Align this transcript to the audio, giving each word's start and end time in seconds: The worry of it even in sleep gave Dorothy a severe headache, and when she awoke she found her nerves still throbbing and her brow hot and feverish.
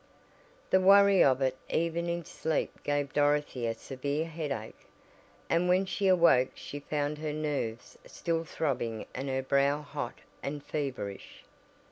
The 0.71 0.79
worry 0.81 1.23
of 1.23 1.43
it 1.43 1.55
even 1.69 2.09
in 2.09 2.25
sleep 2.25 2.81
gave 2.81 3.13
Dorothy 3.13 3.67
a 3.67 3.75
severe 3.75 4.25
headache, 4.25 4.87
and 5.47 5.69
when 5.69 5.85
she 5.85 6.07
awoke 6.07 6.49
she 6.55 6.79
found 6.79 7.19
her 7.19 7.31
nerves 7.31 7.99
still 8.07 8.43
throbbing 8.43 9.05
and 9.13 9.29
her 9.29 9.43
brow 9.43 9.83
hot 9.83 10.17
and 10.41 10.63
feverish. 10.63 11.43